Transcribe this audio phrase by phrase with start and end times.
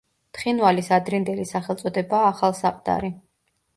[0.37, 3.13] თხინვალის ადრინდელი სახელწოდებაა ახალსაყდარი.